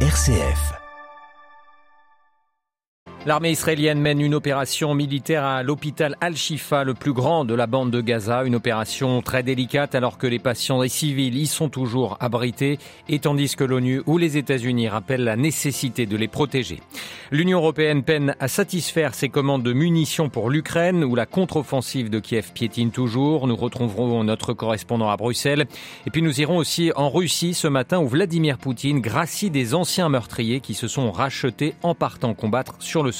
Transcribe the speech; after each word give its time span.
RCF. 0.00 0.85
L'armée 3.26 3.50
israélienne 3.50 3.98
mène 3.98 4.20
une 4.20 4.36
opération 4.36 4.94
militaire 4.94 5.42
à 5.42 5.64
l'hôpital 5.64 6.16
Al-Shifa, 6.20 6.84
le 6.84 6.94
plus 6.94 7.12
grand 7.12 7.44
de 7.44 7.54
la 7.54 7.66
bande 7.66 7.90
de 7.90 8.00
Gaza. 8.00 8.44
Une 8.44 8.54
opération 8.54 9.20
très 9.20 9.42
délicate 9.42 9.96
alors 9.96 10.16
que 10.16 10.28
les 10.28 10.38
patients 10.38 10.80
et 10.84 10.88
civils 10.88 11.36
y 11.36 11.48
sont 11.48 11.68
toujours 11.68 12.18
abrités 12.20 12.78
et 13.08 13.18
tandis 13.18 13.56
que 13.56 13.64
l'ONU 13.64 14.00
ou 14.06 14.16
les 14.16 14.36
États-Unis 14.36 14.86
rappellent 14.86 15.24
la 15.24 15.34
nécessité 15.34 16.06
de 16.06 16.16
les 16.16 16.28
protéger. 16.28 16.80
L'Union 17.32 17.58
européenne 17.58 18.04
peine 18.04 18.36
à 18.38 18.46
satisfaire 18.46 19.12
ses 19.12 19.28
commandes 19.28 19.64
de 19.64 19.72
munitions 19.72 20.28
pour 20.28 20.48
l'Ukraine 20.48 21.02
où 21.02 21.16
la 21.16 21.26
contre-offensive 21.26 22.10
de 22.10 22.20
Kiev 22.20 22.52
piétine 22.54 22.92
toujours. 22.92 23.48
Nous 23.48 23.56
retrouverons 23.56 24.22
notre 24.22 24.52
correspondant 24.52 25.10
à 25.10 25.16
Bruxelles. 25.16 25.66
Et 26.06 26.10
puis 26.10 26.22
nous 26.22 26.40
irons 26.40 26.58
aussi 26.58 26.92
en 26.94 27.10
Russie 27.10 27.54
ce 27.54 27.66
matin 27.66 27.98
où 27.98 28.06
Vladimir 28.06 28.56
Poutine 28.56 29.00
gracie 29.00 29.50
des 29.50 29.74
anciens 29.74 30.10
meurtriers 30.10 30.60
qui 30.60 30.74
se 30.74 30.86
sont 30.86 31.10
rachetés 31.10 31.74
en 31.82 31.96
partant 31.96 32.32
combattre 32.32 32.76
sur 32.78 33.02
le 33.02 33.15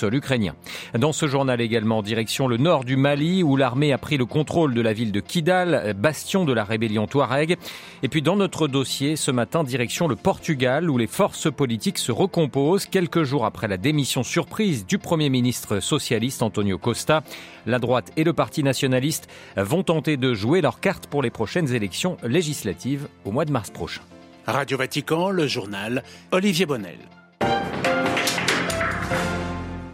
Dans 0.98 1.12
ce 1.12 1.26
journal 1.26 1.60
également, 1.60 2.02
direction 2.02 2.48
le 2.48 2.56
nord 2.56 2.84
du 2.84 2.96
Mali, 2.96 3.42
où 3.42 3.56
l'armée 3.56 3.92
a 3.92 3.98
pris 3.98 4.16
le 4.16 4.26
contrôle 4.26 4.74
de 4.74 4.80
la 4.80 4.92
ville 4.92 5.12
de 5.12 5.20
Kidal, 5.20 5.94
bastion 5.98 6.44
de 6.44 6.52
la 6.52 6.64
rébellion 6.64 7.06
Touareg. 7.06 7.56
Et 8.02 8.08
puis 8.08 8.22
dans 8.22 8.36
notre 8.36 8.68
dossier, 8.68 9.16
ce 9.16 9.30
matin, 9.30 9.64
direction 9.64 10.08
le 10.08 10.16
Portugal, 10.16 10.90
où 10.90 10.98
les 10.98 11.06
forces 11.06 11.50
politiques 11.50 11.98
se 11.98 12.12
recomposent 12.12 12.86
quelques 12.86 13.22
jours 13.22 13.44
après 13.44 13.68
la 13.68 13.76
démission 13.76 14.22
surprise 14.22 14.86
du 14.86 14.98
Premier 14.98 15.30
ministre 15.30 15.80
socialiste 15.80 16.42
Antonio 16.42 16.78
Costa. 16.78 17.22
La 17.66 17.78
droite 17.78 18.12
et 18.16 18.24
le 18.24 18.32
Parti 18.32 18.62
nationaliste 18.62 19.28
vont 19.56 19.82
tenter 19.82 20.16
de 20.16 20.34
jouer 20.34 20.60
leurs 20.60 20.80
cartes 20.80 21.06
pour 21.06 21.22
les 21.22 21.30
prochaines 21.30 21.72
élections 21.74 22.16
législatives 22.22 23.08
au 23.24 23.32
mois 23.32 23.44
de 23.44 23.52
mars 23.52 23.70
prochain. 23.70 24.02
Radio 24.46 24.78
Vatican, 24.78 25.30
le 25.30 25.46
journal 25.46 26.04
Olivier 26.30 26.66
Bonnel. 26.66 26.98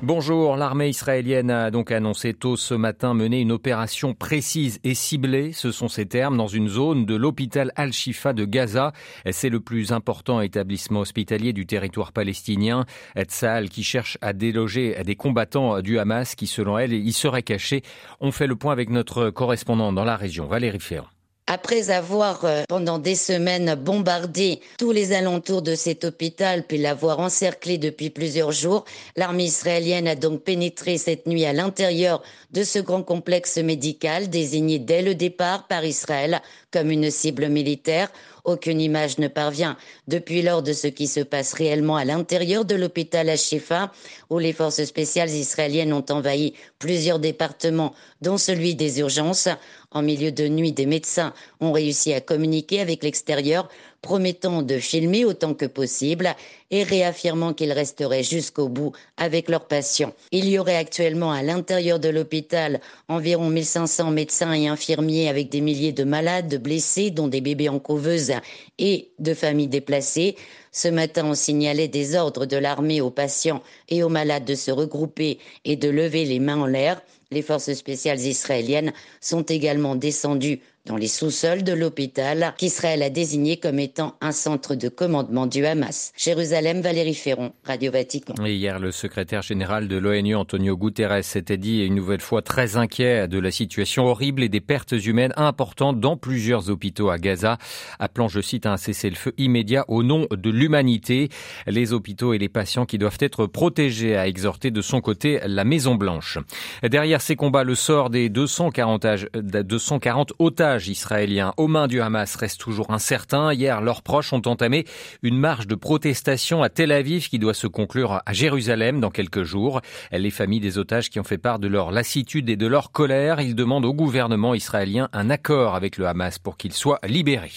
Bonjour, 0.05 0.57
l'armée 0.57 0.89
israélienne 0.89 1.53
a 1.53 1.71
donc 1.71 1.93
annoncé 1.93 2.35
tôt 2.35 2.57
ce 2.57 2.75
matin 2.75 3.15
mener 3.15 3.39
une 3.39 3.53
opération 3.53 4.15
précise 4.15 4.81
et 4.83 4.95
ciblée, 4.95 5.53
ce 5.53 5.71
sont 5.71 5.87
ces 5.87 6.07
termes, 6.07 6.37
dans 6.37 6.49
une 6.49 6.67
zone 6.67 7.07
de 7.07 7.15
l'hôpital 7.15 7.71
Al-Shifa 7.77 8.33
de 8.33 8.45
Gaza. 8.45 8.93
C'est 9.31 9.49
le 9.49 9.61
plus 9.61 9.93
important 9.93 10.41
établissement 10.41 11.03
hospitalier 11.03 11.53
du 11.53 11.67
territoire 11.67 12.11
palestinien. 12.11 12.85
Tzal 13.17 13.69
qui 13.69 13.85
cherche 13.85 14.19
à 14.23 14.33
déloger 14.33 15.01
des 15.05 15.15
combattants 15.15 15.81
du 15.83 16.01
Hamas 16.01 16.35
qui, 16.35 16.49
selon 16.49 16.79
elle, 16.79 16.95
y 16.95 17.13
seraient 17.13 17.45
cachés. 17.45 17.83
On 18.21 18.33
fait 18.33 18.49
le 18.49 18.57
point 18.57 18.73
avec 18.73 18.91
notre 18.91 19.31
correspondant 19.31 19.93
dans 19.93 20.05
la 20.05 20.17
région, 20.17 20.49
Valérie 20.49 20.81
Ferrand. 20.81 21.12
Après 21.49 21.91
avoir 21.91 22.45
euh, 22.45 22.63
pendant 22.69 23.01
des 23.01 23.17
semaines 23.17 23.75
bombardé 23.75 24.61
tous 24.79 24.93
les 24.93 25.13
alentours 25.13 25.61
de 25.61 25.75
cet 25.75 26.05
hôpital, 26.05 26.65
puis 26.65 26.79
l'avoir 26.79 27.19
encerclé 27.19 27.79
depuis 27.79 28.11
plusieurs 28.11 28.53
jours, 28.53 28.85
l'armée 29.17 29.45
israélienne 29.45 30.07
a 30.07 30.15
donc 30.15 30.43
pénétré 30.43 30.99
cette 30.99 31.27
nuit 31.27 31.45
à 31.45 31.53
l'intérieur 31.53 32.23
de 32.53 32.63
ce 32.63 32.79
grand 32.79 33.03
complexe 33.03 33.59
médical 33.59 34.31
désigné 34.31 34.79
dès 34.79 35.03
le 35.03 35.17
départ 35.17 35.67
par 35.67 35.85
Israël 35.85 36.41
comme 36.71 36.91
une 36.91 37.11
cible 37.11 37.49
militaire. 37.49 38.13
Aucune 38.45 38.81
image 38.81 39.19
ne 39.19 39.29
parvient 39.29 39.77
depuis 40.09 40.43
lors 40.43 40.63
de 40.63 40.73
ce 40.73 40.89
qui 40.89 41.07
se 41.07 41.21
passe 41.21 41.53
réellement 41.53 41.97
à 41.97 42.05
l'intérieur 42.05 42.65
de 42.65 42.75
l'hôpital 42.75 43.29
à 43.29 43.37
Shifa, 43.37 43.93
où 44.31 44.39
les 44.41 44.53
forces 44.53 44.83
spéciales 44.85 45.31
israéliennes 45.31 45.93
ont 45.93 46.05
envahi 46.11 46.55
plusieurs 46.81 47.21
départements, 47.21 47.95
dont 48.21 48.39
celui 48.39 48.75
des 48.75 48.99
urgences. 48.99 49.49
En 49.93 50.03
milieu 50.03 50.33
de 50.33 50.49
nuit, 50.49 50.73
des 50.73 50.87
médecins 50.87 51.33
ont 51.61 51.71
réussi 51.71 52.13
à 52.13 52.21
communiquer 52.21 52.81
avec 52.81 53.05
l'extérieur 53.05 53.69
promettant 54.03 54.63
de 54.63 54.79
filmer 54.79 55.25
autant 55.25 55.55
que 55.55 55.65
possible 55.65 56.35
et 56.73 56.83
réaffirmant 56.83 57.55
qu'ils 57.55 57.73
resteraient 57.73 58.25
jusqu'au 58.25 58.69
bout 58.69 58.93
avec 59.17 59.49
leurs 59.49 59.67
patients. 59.67 60.13
Il 60.33 60.49
y 60.49 60.59
aurait 60.59 60.77
actuellement 60.77 61.31
à 61.31 61.43
l'intérieur 61.43 62.01
de 62.01 62.09
l'hôpital 62.09 62.81
environ 63.09 63.49
1500 63.49 64.11
médecins 64.11 64.53
et 64.53 64.67
infirmiers 64.67 65.29
avec 65.29 65.49
des 65.49 65.61
milliers 65.61 65.93
de 65.93 66.05
malades, 66.05 66.49
de 66.49 66.59
blessés, 66.59 67.11
dont 67.11 67.29
des 67.29 67.41
bébés 67.41 67.69
en 67.69 67.79
couveuse 67.79 68.33
et 68.79 69.11
de 69.21 69.35
familles 69.35 69.69
déplacées. 69.69 70.37
Ce 70.73 70.89
matin, 70.89 71.27
on 71.27 71.35
signalait 71.35 71.89
des 71.89 72.17
ordres 72.17 72.47
de 72.47 72.57
l'armée 72.57 73.01
aux 73.01 73.11
patients 73.11 73.63
et 73.89 74.03
aux 74.03 74.09
malades 74.09 74.45
de 74.45 74.55
se 74.55 74.71
regrouper 74.71 75.39
et 75.65 75.77
de 75.77 75.89
lever 75.89 76.25
les 76.25 76.41
mains 76.41 76.61
en 76.61 76.67
l'air. 76.67 77.01
Les 77.31 77.43
forces 77.43 77.73
spéciales 77.73 78.21
israéliennes 78.21 78.93
sont 79.21 79.43
également 79.43 79.97
descendues 79.97 80.61
dans 80.85 80.97
les 80.97 81.07
sous-sols 81.07 81.63
de 81.63 81.73
l'hôpital 81.73 82.55
qu'Israël 82.59 83.05
a 83.05 83.11
désigné 83.11 83.57
comme 83.57 83.79
étant 83.79 84.17
un 84.21 84.33
centre 84.33 84.75
de 84.75 84.89
commandement 84.89 85.47
du 85.47 85.65
Hamas. 85.65 86.13
Jérusalem, 86.17 86.81
Valérie 86.81 87.15
Ferron, 87.15 87.53
Radio 87.65 87.93
Vatican. 87.93 88.35
Et 88.45 88.55
hier, 88.55 88.81
le 88.81 88.91
secrétaire 88.91 89.43
général 89.43 89.87
de 89.87 89.97
l'ONU, 89.97 90.35
Antonio 90.35 90.77
Guterres, 90.77 91.23
s'était 91.23 91.57
dit 91.57 91.85
une 91.85 91.95
nouvelle 91.95 92.21
fois 92.21 92.43
très 92.43 92.77
inquiet 92.77 93.29
de 93.29 93.39
la 93.39 93.53
situation 93.53 94.07
horrible 94.07 94.43
et 94.43 94.49
des 94.49 94.61
pertes 94.61 94.91
humaines 94.93 95.33
importantes 95.37 96.01
dans 96.01 96.17
plusieurs 96.17 96.69
hôpitaux 96.69 97.11
à 97.11 97.19
Gaza, 97.19 97.59
appelant, 98.01 98.27
je 98.27 98.41
cite, 98.41 98.67
un 98.67 98.77
cessez-le-feu 98.77 99.35
immédiat 99.39 99.85
au 99.87 100.03
nom 100.03 100.27
de 100.31 100.51
l'humanité. 100.51 101.29
Les 101.69 101.93
hôpitaux 101.93 102.33
et 102.33 102.39
les 102.39 102.49
patients 102.49 102.87
qui 102.87 102.99
doivent 102.99 103.19
être 103.21 103.47
protégés, 103.47 104.17
a 104.17 104.27
exhorté 104.27 104.73
de 104.73 104.83
son 104.83 105.01
côté 105.01 105.41
la 105.47 105.63
Maison-Blanche. 105.63 106.39
Derrière 106.83 107.21
ces 107.21 107.37
combats, 107.37 107.63
le 107.63 107.77
sort 107.77 108.11
des 108.11 108.29
240, 108.29 109.07
240 109.35 110.33
otages 110.41 110.72
israéliens 110.79 111.53
aux 111.57 111.69
mains 111.69 111.87
du 111.87 112.01
Hamas 112.01 112.37
reste 112.37 112.61
toujours 112.61 112.91
incertain. 112.91 113.53
Hier, 113.53 113.81
leurs 113.81 114.03
proches 114.03 114.33
ont 114.33 114.43
entamé 114.47 114.87
une 115.23 115.39
marche 115.39 115.67
de 115.67 115.75
protestation 115.75 116.63
à 116.63 116.69
Tel 116.69 116.93
Aviv 116.93 117.29
qui 117.29 117.39
doit 117.39 117.55
se 117.55 117.67
conclure 117.67 118.21
à 118.25 118.33
Jérusalem 118.33 119.01
dans 119.01 119.11
quelques 119.11 119.43
jours. 119.43 119.81
Les 120.11 120.31
familles 120.31 120.61
des 120.61 120.79
otages 120.79 121.11
qui 121.11 121.21
ont 121.21 121.25
fait 121.25 121.39
part 121.39 121.59
de 121.59 121.69
leur 121.69 121.91
lassitude 121.91 122.49
et 122.49 122.57
de 122.57 122.67
leur 122.67 122.93
colère, 122.93 123.41
ils 123.41 123.55
demandent 123.55 123.85
au 123.85 123.95
gouvernement 123.95 124.55
israélien 124.55 125.09
un 125.13 125.31
accord 125.31 125.75
avec 125.75 125.97
le 125.97 126.07
Hamas 126.07 126.39
pour 126.39 126.57
qu'il 126.57 126.73
soit 126.73 127.01
libéré. 127.07 127.51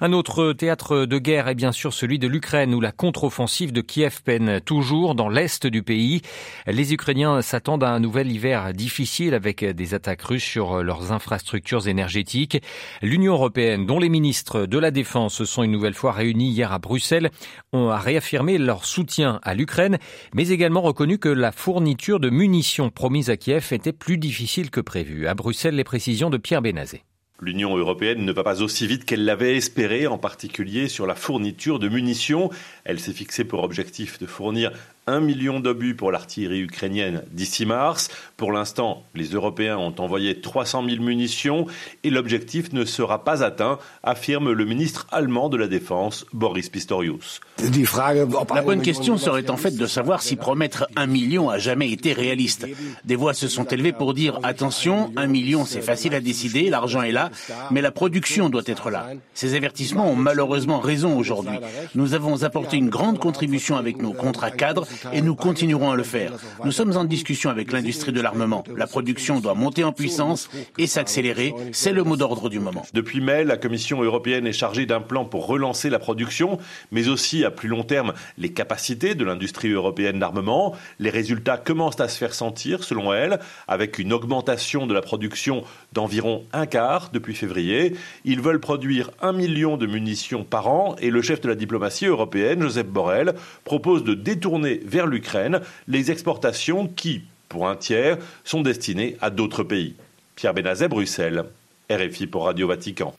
Un 0.00 0.12
autre 0.12 0.52
théâtre 0.52 1.06
de 1.06 1.18
guerre 1.18 1.48
est 1.48 1.56
bien 1.56 1.72
sûr 1.72 1.92
celui 1.92 2.20
de 2.20 2.28
l'Ukraine 2.28 2.72
où 2.72 2.80
la 2.80 2.92
contre-offensive 2.92 3.72
de 3.72 3.80
Kiev 3.80 4.22
peine 4.22 4.60
toujours 4.60 5.16
dans 5.16 5.28
l'est 5.28 5.66
du 5.66 5.82
pays. 5.82 6.22
Les 6.68 6.92
Ukrainiens 6.92 7.42
s'attendent 7.42 7.82
à 7.82 7.90
un 7.90 7.98
nouvel 7.98 8.30
hiver 8.30 8.72
difficile 8.74 9.34
avec 9.34 9.64
des 9.64 9.94
attaques 9.94 10.22
russes 10.22 10.44
sur 10.44 10.84
leurs 10.84 11.10
infrastructures 11.10 11.88
énergétiques. 11.88 12.62
L'Union 13.02 13.32
européenne, 13.32 13.86
dont 13.86 13.98
les 13.98 14.08
ministres 14.08 14.66
de 14.66 14.78
la 14.78 14.92
Défense 14.92 15.34
se 15.34 15.44
sont 15.44 15.64
une 15.64 15.72
nouvelle 15.72 15.94
fois 15.94 16.12
réunis 16.12 16.50
hier 16.50 16.72
à 16.72 16.78
Bruxelles, 16.78 17.30
ont 17.72 17.88
réaffirmé 17.88 18.56
leur 18.56 18.84
soutien 18.84 19.40
à 19.42 19.54
l'Ukraine, 19.54 19.98
mais 20.32 20.50
également 20.50 20.80
reconnu 20.80 21.18
que 21.18 21.28
la 21.28 21.50
fourniture 21.50 22.20
de 22.20 22.30
munitions 22.30 22.90
promise 22.90 23.30
à 23.30 23.36
Kiev 23.36 23.72
était 23.72 23.92
plus 23.92 24.16
difficile 24.16 24.70
que 24.70 24.80
prévu. 24.80 25.26
À 25.26 25.34
Bruxelles, 25.34 25.74
les 25.74 25.84
précisions 25.84 26.30
de 26.30 26.36
Pierre 26.36 26.62
Bénazé. 26.62 27.02
L'Union 27.40 27.76
européenne 27.76 28.24
ne 28.24 28.32
va 28.32 28.42
pas 28.42 28.62
aussi 28.62 28.88
vite 28.88 29.04
qu'elle 29.04 29.24
l'avait 29.24 29.56
espéré, 29.56 30.08
en 30.08 30.18
particulier 30.18 30.88
sur 30.88 31.06
la 31.06 31.14
fourniture 31.14 31.78
de 31.78 31.88
munitions. 31.88 32.50
Elle 32.82 32.98
s'est 32.98 33.12
fixée 33.12 33.44
pour 33.44 33.62
objectif 33.62 34.18
de 34.18 34.26
fournir 34.26 34.72
un 35.08 35.20
million 35.20 35.58
d'obus 35.58 35.94
pour 35.94 36.12
l'artillerie 36.12 36.60
ukrainienne 36.60 37.22
d'ici 37.32 37.64
mars. 37.64 38.10
Pour 38.36 38.52
l'instant, 38.52 39.04
les 39.14 39.28
Européens 39.28 39.78
ont 39.78 39.94
envoyé 39.98 40.40
300 40.40 40.84
000 40.86 41.02
munitions 41.02 41.66
et 42.04 42.10
l'objectif 42.10 42.72
ne 42.74 42.84
sera 42.84 43.24
pas 43.24 43.42
atteint, 43.42 43.78
affirme 44.02 44.52
le 44.52 44.64
ministre 44.66 45.06
allemand 45.10 45.48
de 45.48 45.56
la 45.56 45.66
Défense, 45.66 46.26
Boris 46.34 46.68
Pistorius. 46.68 47.40
La 48.54 48.62
bonne 48.62 48.82
question 48.82 49.16
serait 49.16 49.50
en 49.50 49.56
fait 49.56 49.76
de 49.76 49.86
savoir 49.86 50.20
si 50.20 50.36
promettre 50.36 50.86
un 50.94 51.06
million 51.06 51.48
a 51.48 51.58
jamais 51.58 51.90
été 51.90 52.12
réaliste. 52.12 52.66
Des 53.04 53.16
voix 53.16 53.32
se 53.32 53.48
sont 53.48 53.64
élevées 53.64 53.92
pour 53.92 54.12
dire 54.12 54.38
attention, 54.42 55.10
un 55.16 55.26
million 55.26 55.64
c'est 55.64 55.80
facile 55.80 56.14
à 56.14 56.20
décider, 56.20 56.68
l'argent 56.68 57.02
est 57.02 57.12
là, 57.12 57.30
mais 57.70 57.80
la 57.80 57.90
production 57.90 58.50
doit 58.50 58.62
être 58.66 58.90
là. 58.90 59.08
Ces 59.32 59.54
avertissements 59.54 60.10
ont 60.10 60.16
malheureusement 60.16 60.80
raison 60.80 61.16
aujourd'hui. 61.16 61.58
Nous 61.94 62.12
avons 62.12 62.42
apporté 62.42 62.76
une 62.76 62.90
grande 62.90 63.18
contribution 63.18 63.76
avec 63.78 64.02
nos 64.02 64.12
contrats 64.12 64.50
cadres 64.50 64.86
et 65.12 65.22
nous 65.22 65.34
continuerons 65.34 65.90
à 65.90 65.96
le 65.96 66.02
faire. 66.02 66.32
Nous 66.64 66.72
sommes 66.72 66.96
en 66.96 67.04
discussion 67.04 67.50
avec 67.50 67.72
l'industrie 67.72 68.12
de 68.12 68.20
l'armement. 68.20 68.64
La 68.76 68.86
production 68.86 69.40
doit 69.40 69.54
monter 69.54 69.84
en 69.84 69.92
puissance 69.92 70.48
et 70.76 70.86
s'accélérer. 70.86 71.54
C'est 71.72 71.92
le 71.92 72.04
mot 72.04 72.16
d'ordre 72.16 72.48
du 72.48 72.60
moment. 72.60 72.84
Depuis 72.92 73.20
mai, 73.20 73.44
la 73.44 73.56
Commission 73.56 74.02
européenne 74.02 74.46
est 74.46 74.52
chargée 74.52 74.86
d'un 74.86 75.00
plan 75.00 75.24
pour 75.24 75.46
relancer 75.46 75.90
la 75.90 75.98
production, 75.98 76.58
mais 76.90 77.08
aussi 77.08 77.44
à 77.44 77.50
plus 77.50 77.68
long 77.68 77.82
terme 77.82 78.12
les 78.36 78.52
capacités 78.52 79.14
de 79.14 79.24
l'industrie 79.24 79.70
européenne 79.70 80.18
d'armement. 80.18 80.74
Les 80.98 81.10
résultats 81.10 81.56
commencent 81.56 82.00
à 82.00 82.08
se 82.08 82.18
faire 82.18 82.34
sentir, 82.34 82.84
selon 82.84 83.12
elle, 83.12 83.38
avec 83.66 83.98
une 83.98 84.12
augmentation 84.12 84.86
de 84.86 84.94
la 84.94 85.02
production 85.02 85.64
d'environ 85.92 86.44
un 86.52 86.66
quart 86.66 87.10
depuis 87.12 87.34
février. 87.34 87.94
Ils 88.24 88.40
veulent 88.40 88.60
produire 88.60 89.10
un 89.20 89.32
million 89.32 89.76
de 89.76 89.86
munitions 89.86 90.44
par 90.44 90.68
an 90.68 90.96
et 91.00 91.10
le 91.10 91.22
chef 91.22 91.40
de 91.40 91.48
la 91.48 91.54
diplomatie 91.54 92.06
européenne, 92.06 92.62
Joseph 92.62 92.86
Borrell, 92.86 93.34
propose 93.64 94.04
de 94.04 94.14
détourner 94.14 94.80
vers 94.88 95.06
l'Ukraine 95.06 95.60
les 95.86 96.10
exportations 96.10 96.88
qui, 96.88 97.22
pour 97.48 97.68
un 97.68 97.76
tiers, 97.76 98.18
sont 98.44 98.62
destinées 98.62 99.16
à 99.20 99.30
d'autres 99.30 99.62
pays. 99.62 99.94
Pierre 100.34 100.54
Benazet, 100.54 100.88
Bruxelles. 100.88 101.44
RFI 101.90 102.26
pour 102.26 102.44
Radio 102.44 102.68
Vatican. 102.68 103.14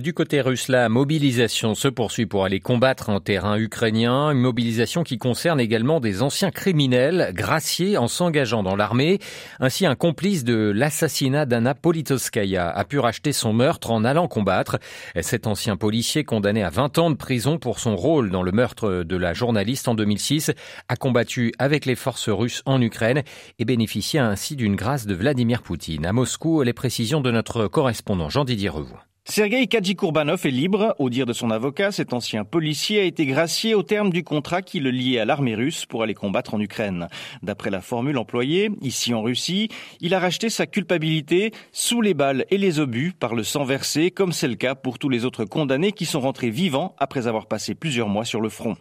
Du 0.00 0.14
côté 0.14 0.40
russe, 0.40 0.68
la 0.68 0.88
mobilisation 0.88 1.74
se 1.74 1.86
poursuit 1.86 2.24
pour 2.24 2.46
aller 2.46 2.60
combattre 2.60 3.10
en 3.10 3.20
terrain 3.20 3.58
ukrainien, 3.58 4.30
une 4.30 4.40
mobilisation 4.40 5.02
qui 5.02 5.18
concerne 5.18 5.60
également 5.60 6.00
des 6.00 6.22
anciens 6.22 6.50
criminels 6.50 7.32
graciés 7.34 7.98
en 7.98 8.08
s'engageant 8.08 8.62
dans 8.62 8.74
l'armée. 8.74 9.18
Ainsi, 9.60 9.84
un 9.84 9.94
complice 9.94 10.44
de 10.44 10.72
l'assassinat 10.74 11.44
d'Anna 11.44 11.74
Politoskaya 11.74 12.70
a 12.70 12.84
pu 12.86 13.00
racheter 13.00 13.32
son 13.32 13.52
meurtre 13.52 13.90
en 13.90 14.02
allant 14.06 14.28
combattre. 14.28 14.78
Cet 15.20 15.46
ancien 15.46 15.76
policier, 15.76 16.24
condamné 16.24 16.62
à 16.62 16.70
20 16.70 16.96
ans 16.96 17.10
de 17.10 17.16
prison 17.16 17.58
pour 17.58 17.78
son 17.78 17.94
rôle 17.94 18.30
dans 18.30 18.42
le 18.42 18.52
meurtre 18.52 19.02
de 19.02 19.16
la 19.18 19.34
journaliste 19.34 19.88
en 19.88 19.94
2006, 19.94 20.52
a 20.88 20.96
combattu 20.96 21.52
avec 21.58 21.84
les 21.84 21.96
forces 21.96 22.30
russes 22.30 22.62
en 22.64 22.80
Ukraine 22.80 23.24
et 23.58 23.66
bénéficié 23.66 24.20
ainsi 24.20 24.56
d'une 24.56 24.74
grâce 24.74 25.04
de 25.04 25.14
Vladimir 25.14 25.60
Poutine. 25.60 26.06
À 26.06 26.14
Moscou, 26.14 26.62
les 26.62 26.72
précisions 26.72 27.20
de 27.20 27.30
notre 27.30 27.66
correspondant 27.68 28.30
Jean-Didier 28.30 28.70
Revoux. 28.70 28.96
Sergei 29.24 29.68
Kadjikourbanov 29.68 30.44
est 30.44 30.50
libre. 30.50 30.96
Au 30.98 31.08
dire 31.08 31.26
de 31.26 31.32
son 31.32 31.52
avocat, 31.52 31.92
cet 31.92 32.12
ancien 32.12 32.44
policier 32.44 32.98
a 32.98 33.04
été 33.04 33.24
gracié 33.24 33.72
au 33.72 33.84
terme 33.84 34.10
du 34.10 34.24
contrat 34.24 34.62
qui 34.62 34.80
le 34.80 34.90
liait 34.90 35.20
à 35.20 35.24
l'armée 35.24 35.54
russe 35.54 35.86
pour 35.86 36.02
aller 36.02 36.12
combattre 36.12 36.54
en 36.54 36.60
Ukraine. 36.60 37.06
D'après 37.40 37.70
la 37.70 37.80
formule 37.80 38.18
employée, 38.18 38.70
ici 38.82 39.14
en 39.14 39.22
Russie, 39.22 39.68
il 40.00 40.12
a 40.12 40.18
racheté 40.18 40.50
sa 40.50 40.66
culpabilité 40.66 41.52
sous 41.70 42.00
les 42.00 42.14
balles 42.14 42.46
et 42.50 42.58
les 42.58 42.80
obus 42.80 43.12
par 43.12 43.36
le 43.36 43.44
sang 43.44 43.62
versé, 43.62 44.10
comme 44.10 44.32
c'est 44.32 44.48
le 44.48 44.56
cas 44.56 44.74
pour 44.74 44.98
tous 44.98 45.08
les 45.08 45.24
autres 45.24 45.44
condamnés 45.44 45.92
qui 45.92 46.04
sont 46.04 46.20
rentrés 46.20 46.50
vivants 46.50 46.96
après 46.98 47.28
avoir 47.28 47.46
passé 47.46 47.76
plusieurs 47.76 48.08
mois 48.08 48.24
sur 48.24 48.40
le 48.40 48.48
front. 48.48 48.74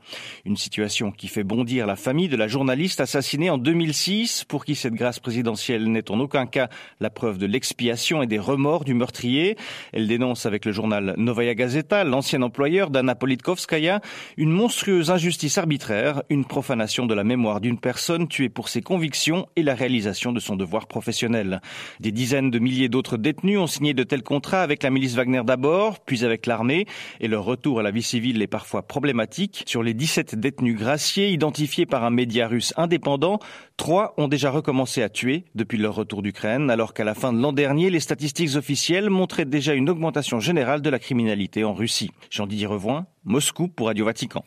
Une 0.43 0.57
situation 0.57 1.11
qui 1.11 1.27
fait 1.27 1.43
bondir 1.43 1.85
la 1.85 1.95
famille 1.95 2.29
de 2.29 2.35
la 2.35 2.47
journaliste 2.47 2.99
assassinée 2.99 3.51
en 3.51 3.59
2006, 3.59 4.45
pour 4.45 4.65
qui 4.65 4.73
cette 4.73 4.95
grâce 4.95 5.19
présidentielle 5.19 5.87
n'est 5.91 6.09
en 6.09 6.19
aucun 6.19 6.47
cas 6.47 6.67
la 6.99 7.11
preuve 7.11 7.37
de 7.37 7.45
l'expiation 7.45 8.23
et 8.23 8.27
des 8.27 8.39
remords 8.39 8.85
du 8.85 8.95
meurtrier. 8.95 9.55
Elle 9.93 10.07
dénonce 10.07 10.30
avec 10.31 10.65
le 10.65 10.71
journal 10.71 11.13
Novaya 11.17 11.53
Gazeta, 11.53 12.03
l'ancien 12.03 12.41
employeur 12.41 12.89
d'Anna 12.89 13.15
Politkovskaya, 13.15 13.99
une 14.37 14.49
monstrueuse 14.49 15.11
injustice 15.11 15.57
arbitraire, 15.57 16.23
une 16.29 16.45
profanation 16.45 17.05
de 17.05 17.13
la 17.13 17.23
mémoire 17.23 17.59
d'une 17.59 17.77
personne 17.77 18.27
tuée 18.27 18.49
pour 18.49 18.69
ses 18.69 18.81
convictions 18.81 19.47
et 19.55 19.63
la 19.63 19.75
réalisation 19.75 20.31
de 20.31 20.39
son 20.39 20.55
devoir 20.55 20.87
professionnel. 20.87 21.61
Des 21.99 22.11
dizaines 22.11 22.49
de 22.49 22.59
milliers 22.59 22.87
d'autres 22.87 23.17
détenus 23.17 23.59
ont 23.59 23.67
signé 23.67 23.93
de 23.93 24.03
tels 24.03 24.23
contrats 24.23 24.61
avec 24.61 24.83
la 24.83 24.89
milice 24.89 25.15
Wagner 25.15 25.41
d'abord, 25.45 25.99
puis 25.99 26.23
avec 26.23 26.45
l'armée, 26.45 26.85
et 27.19 27.27
leur 27.27 27.43
retour 27.43 27.81
à 27.81 27.83
la 27.83 27.91
vie 27.91 28.01
civile 28.01 28.41
est 28.41 28.47
parfois 28.47 28.83
problématique. 28.83 29.63
Sur 29.67 29.83
les 29.83 29.93
17 29.93 30.35
détenus 30.35 30.77
graciés 30.77 31.29
identifiés 31.29 31.85
par 31.85 32.05
un 32.05 32.09
média 32.09 32.47
russe 32.47 32.73
indépendant, 32.77 33.39
trois 33.75 34.13
ont 34.17 34.27
déjà 34.29 34.49
recommencé 34.49 35.03
à 35.03 35.09
tuer 35.09 35.43
depuis 35.55 35.77
leur 35.77 35.95
retour 35.95 36.21
d'Ukraine, 36.21 36.69
alors 36.69 36.93
qu'à 36.93 37.03
la 37.03 37.15
fin 37.15 37.33
de 37.33 37.41
l'an 37.41 37.51
dernier, 37.51 37.89
les 37.89 37.99
statistiques 37.99 38.55
officielles 38.55 39.09
montraient 39.09 39.45
déjà 39.45 39.73
une 39.73 39.89
augmentation 39.89 40.20
générale 40.39 40.81
de 40.81 40.89
la 40.89 40.99
criminalité 40.99 41.63
en 41.63 41.73
Russie. 41.73 42.11
Jean-Didier 42.29 42.67
Revoin, 42.67 43.07
Moscou 43.23 43.67
pour 43.67 43.87
Radio 43.87 44.05
Vatican. 44.05 44.43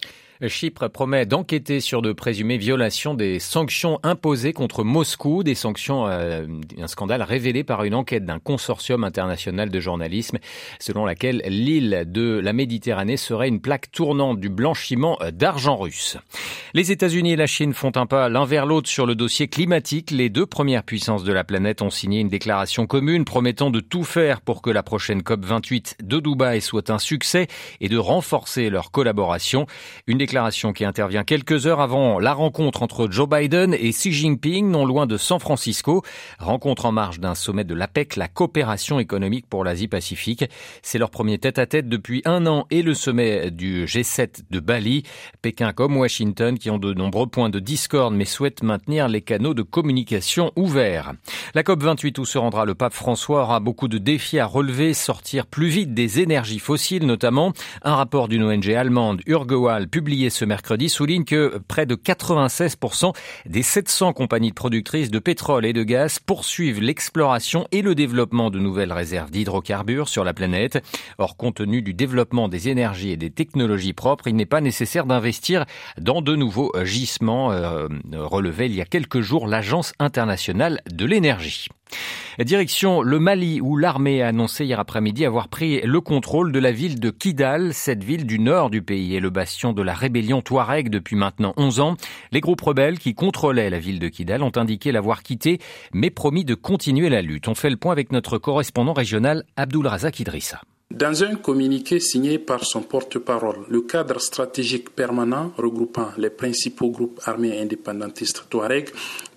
Chypre 0.49 0.88
promet 0.88 1.26
d'enquêter 1.26 1.81
sur 1.81 2.02
de 2.02 2.12
présumées 2.12 2.58
violations 2.58 3.14
des 3.14 3.38
sanctions 3.38 3.99
imposées 4.02 4.52
contre 4.52 4.85
Moscou, 4.85 5.43
des 5.43 5.55
sanctions, 5.55 6.06
euh, 6.06 6.46
un 6.79 6.87
scandale 6.87 7.23
révélé 7.23 7.64
par 7.64 7.85
une 7.85 7.94
enquête 7.94 8.25
d'un 8.26 8.38
consortium 8.38 9.05
international 9.05 9.70
de 9.70 9.81
journalisme, 9.81 10.38
selon 10.79 11.06
laquelle 11.06 11.43
l'île 11.46 12.05
de 12.06 12.38
la 12.43 12.52
Méditerranée 12.52 13.17
serait 13.17 13.49
une 13.49 13.61
plaque 13.61 13.91
tournante 13.91 14.41
du 14.41 14.50
blanchiment 14.50 15.19
d'argent 15.32 15.76
russe. 15.76 16.19
Les 16.75 16.93
États-Unis 16.93 17.32
et 17.32 17.37
la 17.37 17.46
Chine 17.46 17.73
font 17.73 17.93
un 17.94 18.06
pas 18.06 18.29
l'un 18.29 18.44
vers 18.44 18.67
l'autre 18.67 18.88
sur 18.88 19.06
le 19.06 19.14
dossier 19.14 19.49
climatique. 19.49 20.11
Les 20.11 20.29
deux 20.29 20.46
premières 20.46 20.82
puissances 20.82 21.25
de 21.25 21.32
la 21.32 21.44
planète 21.44 21.82
ont 21.82 21.91
signé 21.91 22.20
une 22.20 22.29
déclaration 22.29 22.87
commune 22.87 23.25
promettant 23.25 23.70
de 23.70 23.81
tout 23.81 24.05
faire 24.05 24.41
pour 24.41 24.61
que 24.61 24.70
la 24.70 24.82
prochaine 24.82 25.23
COP 25.23 25.44
28 25.44 25.96
de 26.02 26.20
Dubaï 26.20 26.61
soit 26.61 26.91
un 26.91 26.99
succès 26.99 27.46
et 27.81 27.88
de 27.88 27.96
renforcer 27.96 28.70
leur 28.70 28.91
collaboration. 28.91 29.67
Une 30.06 30.19
déclaration 30.19 30.34
qui 30.75 30.85
intervient 30.85 31.23
quelques 31.23 31.69
heures 31.69 31.81
avant 31.81 32.19
la 32.19 32.33
rencontre 32.33 32.83
entre 32.83 33.09
Joe 33.09 33.29
Biden 33.29 33.73
et 33.73 33.91
Xi 33.91 34.11
Jinping, 34.13 34.69
non 34.69 34.85
loin 34.85 35.07
de 35.07 35.17
San 35.17 35.39
Francisco. 35.39 36.03
Rencontre 36.41 36.87
en 36.87 36.93
marge 36.93 37.21
d'un 37.21 37.37
sommet 37.37 37.63
de 37.63 37.73
l'APEC, 37.73 38.17
la 38.17 38.27
coopération 38.27 38.99
économique 38.99 39.47
pour 39.49 39.63
l'Asie-Pacifique. 39.63 40.47
C'est 40.83 40.99
leur 40.99 41.11
premier 41.11 41.39
tête-à-tête 41.39 41.89
depuis 41.89 42.21
un 42.25 42.47
an 42.47 42.67
et 42.73 42.83
le 42.83 42.95
sommet 42.95 43.53
du 43.53 43.85
G7 43.85 44.43
de 44.51 44.59
Bali. 44.59 45.05
Pékin 45.41 45.73
comme 45.73 45.97
Washington 45.97 46.59
qui 46.59 46.69
ont 46.69 46.79
de 46.79 46.93
nombreux 46.95 47.29
points 47.29 47.51
de 47.51 47.61
discorde 47.61 48.15
mais 48.15 48.25
souhaitent 48.25 48.65
maintenir 48.65 49.07
les 49.07 49.23
canaux 49.23 49.55
de 49.55 49.63
communication 49.63 50.51
ouverts. 50.57 51.13
La 51.55 51.63
COP28 51.63 52.19
où 52.19 52.25
se 52.25 52.39
rendra 52.39 52.65
le 52.65 52.75
pape 52.75 52.95
François 52.95 53.43
aura 53.43 53.61
beaucoup 53.61 53.87
de 53.87 53.99
défis 53.99 54.41
à 54.41 54.47
relever, 54.47 54.95
sortir 54.95 55.47
plus 55.47 55.69
vite 55.69 55.95
des 55.95 56.19
énergies 56.19 56.59
fossiles 56.59 57.07
notamment. 57.07 57.53
Un 57.83 57.95
rapport 57.95 58.27
d'une 58.27 58.43
ONG 58.43 58.69
allemande, 58.71 59.23
Urgewal, 59.27 59.89
publié 60.15 60.31
ce 60.31 60.45
mercredi 60.45 60.89
souligne 60.89 61.25
que 61.25 61.59
près 61.67 61.87
de 61.87 61.97
96% 61.97 63.13
des 63.47 63.63
700 63.65 64.13
compagnies 64.13 64.53
productrices 64.53 65.11
de 65.11 65.19
pétrole 65.19 65.67
et 65.67 65.73
de 65.73 65.83
gaz 65.83 66.21
poursuivent 66.21 66.81
l'exploration 66.81 67.67
et 67.73 67.83
le 67.83 67.97
développement 67.97 68.51
de 68.51 68.61
nouvelles 68.61 68.93
réserves 68.93 69.33
d'hydrocarbures 69.33 70.09
sur 70.09 70.23
la 70.23 70.33
planète. 70.33 70.81
Or, 71.19 71.37
compte 71.37 71.57
tenu 71.57 71.83
du 71.83 71.95
développement 71.95 72.49
des 72.49 72.69
énergies 72.69 73.11
et 73.11 73.17
des 73.17 73.31
technologies 73.31 73.93
propres, 73.93 74.29
il 74.29 74.37
n'est 74.37 74.47
pas 74.47 74.61
nécessaire 74.61 75.05
d'investir 75.05 75.65
dans 76.01 76.23
de 76.23 76.37
nouveaux 76.37 76.71
gisements, 76.85 77.51
euh, 77.51 77.89
il 78.13 78.73
y 78.73 78.81
a 78.81 78.85
quelques 78.85 79.21
jours 79.21 79.49
l'Agence 79.49 79.95
internationale 79.99 80.81
de 80.93 81.07
l'énergie. 81.07 81.67
Direction 82.38 83.02
le 83.02 83.20
Mali 83.20 83.61
où 83.61 83.76
l'armée 83.76 84.23
a 84.23 84.29
annoncé 84.29 84.64
hier 84.64 84.81
après-midi 84.81 85.25
avoir 85.25 85.49
pris 85.49 85.81
le 85.82 86.00
contrôle 86.00 86.50
de 86.50 86.58
la 86.58 86.73
ville 86.73 86.99
de 86.99 87.11
Kidal. 87.11 87.73
Cette 87.73 88.02
ville 88.02 88.26
du 88.26 88.41
nord 88.41 88.70
du 88.70 88.82
pays 88.82 89.14
est 89.14 89.20
le 89.20 89.31
bastion 89.31 89.73
de 89.73 89.82
la 89.82 89.94
rébellion 89.94 90.43
Touareg 90.43 90.91
depuis 90.91 91.14
maintenant 91.14 91.55
11 91.56 91.81
ans. 91.81 91.96
Les 92.32 92.41
groupes 92.41 92.61
rebelles 92.61 92.99
qui 92.99 93.14
contrôlaient 93.14 93.70
la 93.70 93.79
ville 93.79 94.00
de 94.00 94.08
Kidal 94.08 94.43
ont 94.43 94.56
indiqué 94.56 94.91
l'avoir 94.91 95.23
quittée 95.23 95.61
mais 95.93 96.11
promis 96.11 96.44
de 96.44 96.55
continuer 96.55 97.08
la 97.08 97.23
lutte. 97.23 97.46
On 97.49 97.55
fait 97.55 97.70
le 97.70 97.76
point 97.76 97.93
avec 97.93 98.11
notre 98.11 98.38
correspondant 98.38 98.94
régional 98.94 99.44
Abdul 99.56 99.87
Razak 99.87 100.19
Idrissa. 100.19 100.61
Dans 100.91 101.25
un 101.25 101.35
communiqué 101.35 101.99
signé 101.99 102.38
par 102.38 102.64
son 102.64 102.82
porte-parole, 102.82 103.64
le 103.69 103.81
cadre 103.81 104.20
stratégique 104.20 104.91
permanent 104.91 105.50
regroupant 105.56 106.11
les 106.19 106.31
principaux 106.31 106.91
groupes 106.91 107.20
armés 107.25 107.58
indépendantistes 107.58 108.44
Touareg 108.49 108.91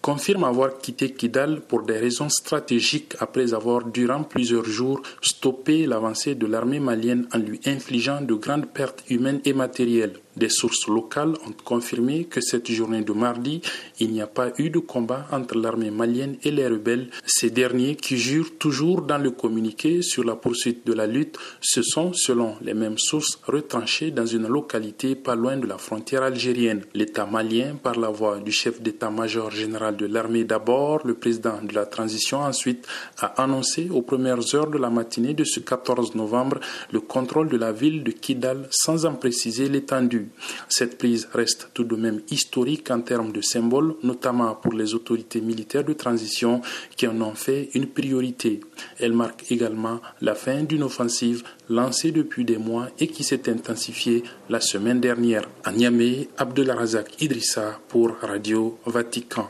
confirme 0.08 0.46
avoir 0.46 0.78
quitté 0.78 1.12
Kidal 1.12 1.60
pour 1.68 1.84
des 1.84 1.98
raisons 1.98 2.30
stratégiques 2.30 3.16
après 3.20 3.54
avoir 3.54 3.84
durant 3.84 4.24
plusieurs 4.24 4.64
jours 4.64 5.02
stoppé 5.22 5.86
l'avancée 5.86 6.34
de 6.36 6.46
l'armée 6.46 6.80
malienne 6.80 7.28
en 7.34 7.40
lui 7.40 7.60
infligeant 7.66 8.22
de 8.22 8.34
grandes 8.34 8.68
pertes 8.68 9.04
humaines 9.10 9.42
et 9.44 9.52
matérielles. 9.52 10.18
Des 10.38 10.50
sources 10.50 10.88
locales 10.88 11.34
ont 11.48 11.56
confirmé 11.64 12.26
que 12.26 12.42
cette 12.42 12.72
journée 12.72 13.02
de 13.02 13.12
mardi, 13.12 13.60
il 14.00 14.12
n'y 14.12 14.22
a 14.22 14.28
pas 14.28 14.52
eu 14.60 14.70
de 14.70 14.78
combat 14.78 15.26
entre 15.32 15.58
l'armée 15.58 15.90
malienne 15.90 16.38
et 16.44 16.52
les 16.52 16.68
rebelles. 16.68 17.10
Ces 17.26 17.50
derniers, 17.50 17.96
qui 17.96 18.18
jurent 18.18 18.56
toujours 18.60 19.02
dans 19.02 19.18
le 19.18 19.32
communiqué 19.32 20.04
sur 20.04 20.24
la 20.24 20.36
poursuite 20.36 20.86
de 20.86 20.94
la 20.94 21.08
lutte, 21.08 21.40
se 21.60 21.82
sont, 21.82 22.14
selon 22.14 22.56
les 22.62 22.76
mêmes 22.76 23.00
sources, 23.00 23.40
retranchés 23.48 24.12
dans 24.12 24.28
une 24.28 24.48
localité 24.48 25.16
pas 25.16 25.34
loin 25.34 25.58
de 25.58 25.66
la 25.66 25.80
frontière 25.80 26.22
algérienne. 26.22 26.84
L'État 26.94 27.26
malien, 27.26 27.76
par 27.82 27.98
la 27.98 28.10
voix 28.10 28.38
du 28.38 28.52
chef 28.52 28.80
d'état-major 28.80 29.50
général 29.50 29.97
de 29.98 30.06
l'armée 30.06 30.44
d'abord, 30.44 31.06
le 31.06 31.16
président 31.16 31.62
de 31.62 31.74
la 31.74 31.86
transition 31.86 32.40
ensuite, 32.42 32.88
a 33.20 33.42
annoncé 33.42 33.90
aux 33.90 34.02
premières 34.02 34.56
heures 34.56 34.70
de 34.70 34.78
la 34.78 34.90
matinée 34.90 35.34
de 35.34 35.44
ce 35.44 35.60
14 35.60 36.16
novembre 36.16 36.60
le 36.92 37.00
contrôle 37.02 37.50
de 37.50 37.58
la 37.58 37.72
ville 37.72 38.04
de 38.04 38.12
Kidal 38.12 38.68
sans 38.72 39.06
en 39.06 39.16
préciser 39.16 39.68
l'étendue. 39.70 40.30
Cette 40.70 40.98
prise 40.98 41.28
reste 41.34 41.70
tout 41.74 41.84
de 41.84 41.96
même 41.96 42.22
historique 42.30 42.90
en 42.92 43.02
termes 43.02 43.32
de 43.32 43.42
symboles, 43.42 43.96
notamment 44.04 44.56
pour 44.56 44.74
les 44.74 44.94
autorités 44.94 45.42
militaires 45.42 45.84
de 45.84 45.94
transition 45.94 46.62
qui 46.96 47.08
en 47.08 47.20
ont 47.22 47.36
fait 47.36 47.70
une 47.74 47.88
priorité. 47.88 48.62
Elle 49.00 49.14
marque 49.14 49.52
également 49.52 50.00
la 50.22 50.36
fin 50.36 50.64
d'une 50.64 50.84
offensive 50.84 51.44
lancée 51.70 52.12
depuis 52.12 52.46
des 52.46 52.58
mois 52.58 52.88
et 53.00 53.08
qui 53.08 53.24
s'est 53.24 53.50
intensifiée 53.50 54.24
la 54.50 54.62
semaine 54.62 55.00
dernière. 55.02 55.44
À 55.64 55.72
Niamey, 55.72 56.30
Abdelrazak 56.38 57.22
Idrissa 57.22 57.80
pour 57.90 58.16
Radio 58.22 58.78
Vatican. 58.86 59.50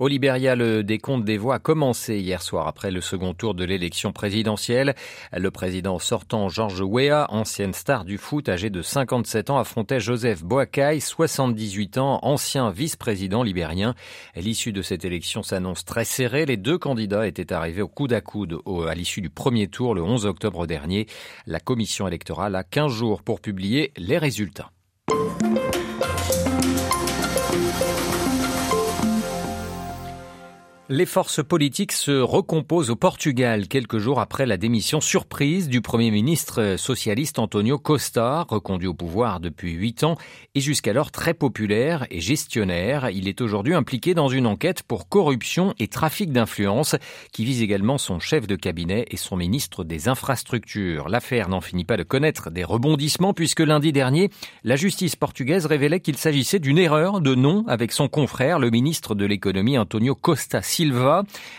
Au 0.00 0.08
Libéria, 0.08 0.56
le 0.56 0.82
décompte 0.82 1.24
des 1.24 1.38
voix 1.38 1.54
a 1.54 1.58
commencé 1.60 2.18
hier 2.18 2.42
soir 2.42 2.66
après 2.66 2.90
le 2.90 3.00
second 3.00 3.32
tour 3.32 3.54
de 3.54 3.64
l'élection 3.64 4.12
présidentielle. 4.12 4.96
Le 5.32 5.50
président 5.52 6.00
sortant 6.00 6.48
Georges 6.48 6.80
Weah, 6.80 7.26
ancienne 7.28 7.72
star 7.72 8.04
du 8.04 8.18
foot 8.18 8.48
âgé 8.48 8.70
de 8.70 8.82
57 8.82 9.50
ans, 9.50 9.58
affrontait 9.58 10.00
Joseph 10.00 10.42
Boakai, 10.42 10.98
78 10.98 11.98
ans, 11.98 12.18
ancien 12.22 12.70
vice-président 12.70 13.44
libérien. 13.44 13.94
L'issue 14.34 14.72
de 14.72 14.82
cette 14.82 15.04
élection 15.04 15.44
s'annonce 15.44 15.84
très 15.84 16.04
serrée. 16.04 16.44
Les 16.44 16.56
deux 16.56 16.76
candidats 16.76 17.28
étaient 17.28 17.52
arrivés 17.52 17.82
au 17.82 17.88
coude 17.88 18.14
à 18.14 18.20
coude 18.20 18.58
à 18.88 18.94
l'issue 18.96 19.20
du 19.20 19.30
premier 19.30 19.68
tour 19.68 19.94
le 19.94 20.02
11 20.02 20.26
octobre 20.26 20.66
dernier. 20.66 21.06
La 21.46 21.60
commission 21.60 22.08
électorale 22.08 22.56
a 22.56 22.64
15 22.64 22.90
jours 22.90 23.22
pour 23.22 23.40
publier 23.40 23.92
les 23.96 24.18
résultats. 24.18 24.73
Les 30.96 31.06
forces 31.06 31.42
politiques 31.42 31.90
se 31.90 32.12
recomposent 32.12 32.90
au 32.90 32.94
Portugal 32.94 33.66
quelques 33.66 33.98
jours 33.98 34.20
après 34.20 34.46
la 34.46 34.56
démission 34.56 35.00
surprise 35.00 35.68
du 35.68 35.80
Premier 35.80 36.12
ministre 36.12 36.76
socialiste 36.78 37.40
Antonio 37.40 37.78
Costa, 37.78 38.46
reconduit 38.48 38.86
au 38.86 38.94
pouvoir 38.94 39.40
depuis 39.40 39.72
huit 39.72 40.04
ans 40.04 40.16
et 40.54 40.60
jusqu'alors 40.60 41.10
très 41.10 41.34
populaire 41.34 42.06
et 42.12 42.20
gestionnaire. 42.20 43.10
Il 43.10 43.26
est 43.26 43.40
aujourd'hui 43.40 43.74
impliqué 43.74 44.14
dans 44.14 44.28
une 44.28 44.46
enquête 44.46 44.84
pour 44.84 45.08
corruption 45.08 45.74
et 45.80 45.88
trafic 45.88 46.30
d'influence 46.30 46.94
qui 47.32 47.44
vise 47.44 47.60
également 47.60 47.98
son 47.98 48.20
chef 48.20 48.46
de 48.46 48.54
cabinet 48.54 49.04
et 49.10 49.16
son 49.16 49.34
ministre 49.34 49.82
des 49.82 50.06
Infrastructures. 50.06 51.08
L'affaire 51.08 51.48
n'en 51.48 51.60
finit 51.60 51.84
pas 51.84 51.96
de 51.96 52.04
connaître 52.04 52.52
des 52.52 52.62
rebondissements 52.62 53.34
puisque 53.34 53.58
lundi 53.58 53.90
dernier, 53.90 54.30
la 54.62 54.76
justice 54.76 55.16
portugaise 55.16 55.66
révélait 55.66 55.98
qu'il 55.98 56.18
s'agissait 56.18 56.60
d'une 56.60 56.78
erreur 56.78 57.20
de 57.20 57.34
nom 57.34 57.64
avec 57.66 57.90
son 57.90 58.06
confrère, 58.06 58.60
le 58.60 58.70
ministre 58.70 59.16
de 59.16 59.24
l'économie 59.24 59.76
Antonio 59.76 60.14
Costa. 60.14 60.62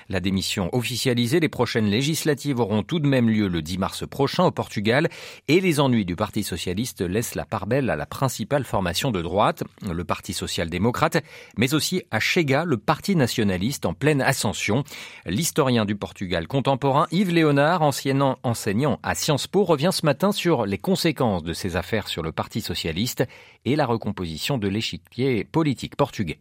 La 0.09 0.19
démission 0.19 0.69
officialisée, 0.73 1.39
les 1.39 1.49
prochaines 1.49 1.87
législatives 1.87 2.59
auront 2.59 2.83
tout 2.83 2.99
de 2.99 3.07
même 3.07 3.29
lieu 3.29 3.47
le 3.47 3.61
10 3.61 3.77
mars 3.77 4.07
prochain 4.07 4.43
au 4.43 4.51
Portugal 4.51 5.09
et 5.47 5.59
les 5.59 5.79
ennuis 5.79 6.05
du 6.05 6.15
Parti 6.15 6.43
socialiste 6.43 7.01
laissent 7.01 7.35
la 7.35 7.45
part 7.45 7.67
belle 7.67 7.89
à 7.89 7.95
la 7.95 8.05
principale 8.05 8.65
formation 8.65 9.11
de 9.11 9.21
droite, 9.21 9.63
le 9.81 10.03
Parti 10.03 10.33
social-démocrate, 10.33 11.23
mais 11.57 11.73
aussi 11.73 12.03
à 12.11 12.19
Chega, 12.19 12.65
le 12.65 12.77
Parti 12.77 13.15
nationaliste 13.15 13.85
en 13.85 13.93
pleine 13.93 14.21
ascension. 14.21 14.83
L'historien 15.25 15.85
du 15.85 15.95
Portugal 15.95 16.47
contemporain 16.47 17.07
Yves 17.11 17.31
Léonard, 17.31 17.81
ancien 17.81 18.37
enseignant 18.43 18.99
à 19.03 19.15
Sciences 19.15 19.47
Po, 19.47 19.63
revient 19.63 19.91
ce 19.91 20.05
matin 20.05 20.31
sur 20.31 20.65
les 20.65 20.77
conséquences 20.77 21.43
de 21.43 21.53
ces 21.53 21.75
affaires 21.75 22.07
sur 22.07 22.23
le 22.23 22.31
Parti 22.31 22.61
socialiste 22.61 23.23
et 23.65 23.75
la 23.75 23.85
recomposition 23.85 24.57
de 24.57 24.67
l'échiquier 24.67 25.43
politique 25.43 25.95
portugais. 25.95 26.39